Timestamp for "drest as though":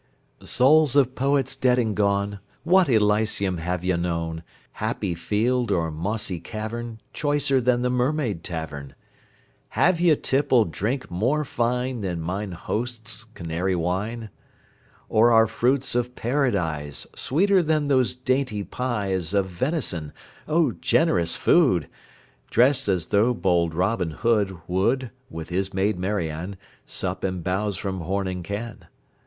22.49-23.35